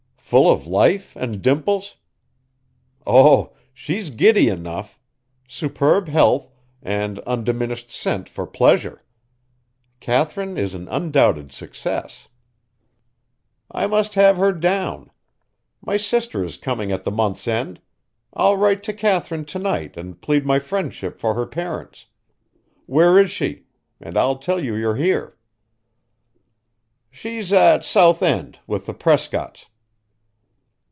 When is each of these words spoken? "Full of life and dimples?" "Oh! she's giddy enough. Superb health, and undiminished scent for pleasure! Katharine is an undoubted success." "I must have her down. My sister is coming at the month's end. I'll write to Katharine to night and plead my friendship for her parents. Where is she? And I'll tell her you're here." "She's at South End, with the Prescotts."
"Full 0.31 0.49
of 0.49 0.65
life 0.65 1.13
and 1.17 1.41
dimples?" 1.41 1.97
"Oh! 3.05 3.51
she's 3.73 4.09
giddy 4.09 4.47
enough. 4.47 4.97
Superb 5.45 6.07
health, 6.07 6.49
and 6.81 7.19
undiminished 7.27 7.91
scent 7.91 8.29
for 8.29 8.47
pleasure! 8.47 9.01
Katharine 9.99 10.55
is 10.57 10.73
an 10.73 10.87
undoubted 10.87 11.51
success." 11.51 12.29
"I 13.73 13.87
must 13.87 14.15
have 14.15 14.37
her 14.37 14.53
down. 14.53 15.11
My 15.85 15.97
sister 15.97 16.45
is 16.45 16.55
coming 16.55 16.93
at 16.93 17.03
the 17.03 17.11
month's 17.11 17.45
end. 17.45 17.81
I'll 18.33 18.55
write 18.55 18.83
to 18.83 18.93
Katharine 18.93 19.43
to 19.43 19.59
night 19.59 19.97
and 19.97 20.21
plead 20.21 20.45
my 20.45 20.59
friendship 20.59 21.19
for 21.19 21.33
her 21.33 21.45
parents. 21.45 22.05
Where 22.85 23.19
is 23.19 23.29
she? 23.31 23.65
And 23.99 24.15
I'll 24.17 24.37
tell 24.37 24.59
her 24.59 24.63
you're 24.63 24.95
here." 24.95 25.35
"She's 27.09 27.51
at 27.51 27.83
South 27.83 28.23
End, 28.23 28.59
with 28.65 28.85
the 28.85 28.93
Prescotts." 28.93 29.65